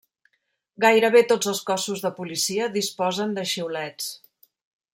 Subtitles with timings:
[0.85, 4.09] Gairebé tots els cossos de policia disposen de xiulets.